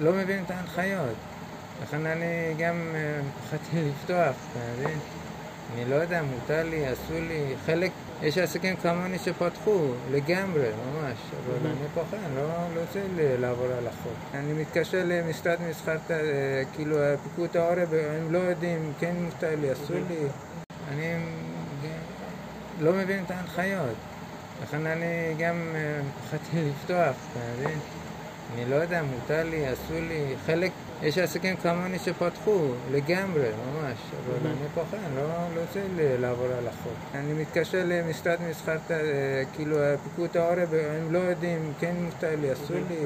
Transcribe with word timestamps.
לא 0.00 0.12
מבין 0.12 0.44
את 0.44 0.50
ההנחיות. 0.50 1.16
לכן 1.82 2.06
אני 2.06 2.54
גם 2.58 2.94
פחדתי 3.44 3.90
לפתוח, 3.90 4.34
אתה 4.52 4.60
מבין? 4.72 4.98
אני 5.74 5.84
לא 5.90 5.94
יודע, 5.94 6.22
מותר 6.22 6.62
לי, 6.62 6.92
אסור 6.92 7.16
לי, 7.28 7.54
חלק, 7.66 7.90
יש 8.22 8.38
עסקים 8.38 8.76
כמוני 8.76 9.18
שפתחו 9.18 9.78
לגמרי, 10.10 10.68
ממש, 10.68 11.18
אבל 11.44 11.70
אני 11.70 11.88
פוחד, 11.94 12.16
לא, 12.34 12.42
לא 12.74 12.80
רוצה 12.80 13.00
לעבור 13.14 13.66
על 13.78 13.86
החוק. 13.86 14.12
אני 14.34 14.52
מתקשר 14.52 15.02
למשרד 15.04 15.56
מסחר, 15.70 15.96
כאילו 16.74 16.96
פיקוד 17.22 17.56
העורף, 17.56 17.88
הם 18.16 18.32
לא 18.32 18.38
יודעים, 18.38 18.92
כן 19.00 19.14
מותר 19.20 19.54
לי, 19.60 19.72
אסור 19.72 19.96
לי, 20.08 20.26
אני 20.92 21.16
לא 22.80 22.92
מבין 22.92 23.24
את 23.24 23.30
ההנחיות. 23.30 23.96
לכן 24.62 24.86
אני 24.86 25.34
גם 25.38 25.74
פחדתי 26.24 26.70
לפתוח, 26.70 27.16
אתה 27.32 27.40
מבין? 27.58 27.78
אני 28.54 28.70
לא 28.70 28.76
יודע, 28.76 29.02
מותר 29.02 29.42
לי, 29.50 29.72
אסור 29.72 30.00
לי, 30.08 30.34
חלק, 30.46 30.70
יש 31.02 31.18
עסקים 31.18 31.56
כמוני 31.56 31.98
שפתחו 31.98 32.58
לגמרי, 32.90 33.48
ממש, 33.48 33.98
אבל 34.26 34.50
אני 34.50 34.68
פוחד, 34.74 34.98
לא, 35.16 35.22
לא 35.54 35.60
רוצה 35.60 35.80
לעבור 36.20 36.46
על 36.58 36.68
החוק. 36.68 36.92
אני 37.14 37.32
מתקשר 37.32 37.82
למשרד 37.86 38.36
מסחר, 38.50 38.76
כאילו 39.52 39.76
פיקוד 40.04 40.36
העורף, 40.36 40.68
הם 40.90 41.12
לא 41.12 41.18
יודעים, 41.18 41.72
כן 41.80 41.94
מותר 42.00 42.36
לי, 42.40 42.52
אסור 42.52 42.76
לי 42.88 42.96